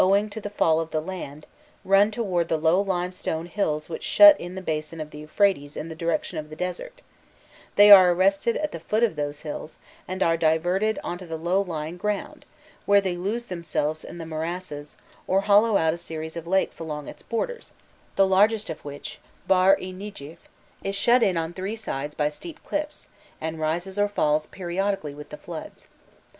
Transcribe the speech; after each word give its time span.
The 0.01 0.05
overflowing 0.05 0.23
waters 0.25 0.41
on 0.41 0.41
the 0.41 0.43
right 0.47 0.53
bank, 0.55 0.63
owing 0.63 0.63
to 0.63 0.63
the 0.63 0.65
fall 0.65 0.79
of 0.79 1.05
the 1.05 1.11
land, 1.11 1.47
run 1.85 2.09
towards 2.11 2.49
the 2.49 2.57
low 2.57 2.81
limestone 2.81 3.45
hills 3.45 3.87
which 3.87 4.03
shut 4.03 4.39
in 4.39 4.55
the 4.55 4.61
basin 4.63 4.99
of 4.99 5.11
the 5.11 5.19
Euphrates 5.19 5.77
in 5.77 5.89
the 5.89 5.95
direction 5.95 6.39
of 6.39 6.49
the 6.49 6.55
desert; 6.55 7.03
they 7.75 7.91
are 7.91 8.11
arrested 8.11 8.57
at 8.57 8.71
the 8.71 8.79
foot 8.79 9.03
of 9.03 9.15
these 9.15 9.41
hills, 9.41 9.77
and 10.07 10.23
are 10.23 10.37
diverted 10.37 10.97
on 11.03 11.19
to 11.19 11.27
the 11.27 11.37
low 11.37 11.61
lying 11.61 11.97
ground, 11.97 12.45
where 12.87 12.99
they 12.99 13.15
lose 13.15 13.45
themselves 13.45 14.03
in 14.03 14.17
the 14.17 14.25
morasses, 14.25 14.95
or 15.27 15.41
hollow 15.41 15.77
out 15.77 15.93
a 15.93 15.99
series 15.99 16.35
of 16.35 16.47
lakes 16.47 16.79
along 16.79 17.07
its 17.07 17.21
borders, 17.21 17.71
the 18.15 18.25
largest 18.25 18.71
of 18.71 18.83
which, 18.83 19.19
Bahr 19.47 19.77
i 19.77 19.91
Nedjif, 19.91 20.37
is 20.83 20.95
shut 20.95 21.21
in 21.21 21.37
on 21.37 21.53
three 21.53 21.75
sides 21.75 22.15
by 22.15 22.27
steep 22.29 22.63
cliffs, 22.63 23.09
and 23.39 23.59
rises 23.59 23.99
or 23.99 24.07
falls 24.09 24.47
periodically 24.47 25.13
with 25.13 25.29
the 25.29 25.37
floods. 25.37 25.89